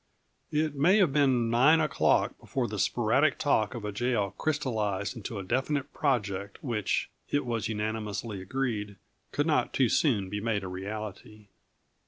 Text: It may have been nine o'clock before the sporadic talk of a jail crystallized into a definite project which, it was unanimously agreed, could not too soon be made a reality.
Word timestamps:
It 0.51 0.73
may 0.75 0.97
have 0.97 1.13
been 1.13 1.51
nine 1.51 1.79
o'clock 1.79 2.35
before 2.39 2.67
the 2.67 2.79
sporadic 2.79 3.37
talk 3.37 3.75
of 3.75 3.85
a 3.85 3.91
jail 3.91 4.31
crystallized 4.35 5.15
into 5.15 5.37
a 5.37 5.43
definite 5.43 5.93
project 5.93 6.57
which, 6.63 7.11
it 7.29 7.45
was 7.45 7.67
unanimously 7.69 8.41
agreed, 8.41 8.95
could 9.31 9.45
not 9.45 9.73
too 9.73 9.89
soon 9.89 10.27
be 10.27 10.41
made 10.41 10.63
a 10.63 10.67
reality. 10.67 11.49